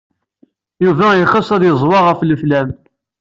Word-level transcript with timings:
Yuba 0.83 1.07
yexs 1.19 1.49
ad 1.55 1.63
yeẓwa 1.65 1.99
ɣel 2.05 2.21
leflam. 2.29 2.69